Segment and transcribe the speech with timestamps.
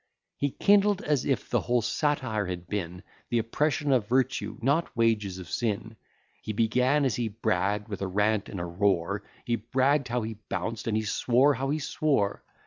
[0.37, 5.37] He kindled, as if the whole satire had been The oppression of virtue, not wages
[5.37, 5.95] of sin:
[6.41, 10.39] He began, as he bragg'd, with a rant and a roar; He bragg'd how he
[10.49, 12.43] bounced, and he swore how he swore.